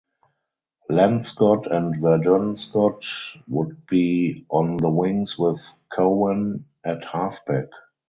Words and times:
Len 0.89 1.23
Scott 1.23 1.67
and 1.71 2.01
Verdun 2.01 2.57
Scott 2.57 3.05
would 3.47 3.85
be 3.85 4.47
on 4.49 4.77
the 4.77 4.89
wings 4.89 5.37
with 5.37 5.61
Cowan 5.95 6.65
at 6.83 7.05
halfback. 7.05 7.67